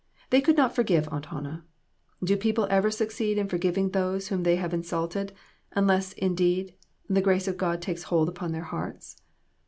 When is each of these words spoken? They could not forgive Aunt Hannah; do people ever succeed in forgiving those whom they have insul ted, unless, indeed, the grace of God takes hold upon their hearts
They 0.31 0.41
could 0.41 0.57
not 0.57 0.73
forgive 0.73 1.07
Aunt 1.11 1.27
Hannah; 1.27 1.63
do 2.23 2.35
people 2.35 2.65
ever 2.71 2.89
succeed 2.89 3.37
in 3.37 3.47
forgiving 3.47 3.91
those 3.91 4.29
whom 4.29 4.41
they 4.41 4.55
have 4.55 4.71
insul 4.71 5.07
ted, 5.07 5.31
unless, 5.73 6.13
indeed, 6.13 6.73
the 7.07 7.21
grace 7.21 7.47
of 7.47 7.55
God 7.55 7.83
takes 7.83 8.01
hold 8.01 8.27
upon 8.27 8.51
their 8.51 8.63
hearts 8.63 9.21